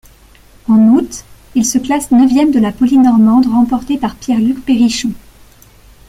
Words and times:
En 0.67 0.79
août, 0.95 1.25
il 1.53 1.63
se 1.63 1.77
classe 1.77 2.09
neuvième 2.09 2.49
de 2.49 2.57
la 2.59 2.71
Polynormande 2.71 3.45
remportée 3.45 3.99
par 3.99 4.15
Pierre-Luc 4.15 4.65
Périchon. 4.65 5.11